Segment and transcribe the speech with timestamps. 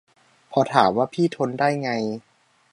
[0.51, 1.89] พอถามว่าพี่ทนได้ไง